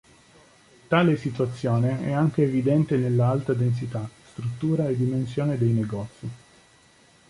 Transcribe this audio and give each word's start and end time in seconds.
Tale 0.87 1.15
situazione 1.15 1.99
è 2.03 2.11
anche 2.11 2.41
evidente 2.41 2.97
nella 2.97 3.27
alta 3.29 3.53
densità, 3.53 4.09
struttura 4.31 4.87
e 4.89 4.97
dimensione 4.97 5.59
dei 5.59 5.73
negozi. 5.73 6.29